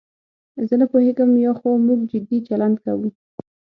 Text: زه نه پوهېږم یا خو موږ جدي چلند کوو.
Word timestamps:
زه 0.67 0.73
نه 0.81 0.85
پوهېږم 0.91 1.31
یا 1.45 1.51
خو 1.59 1.69
موږ 1.87 1.99
جدي 2.11 2.37
چلند 2.47 2.75
کوو. 2.83 3.09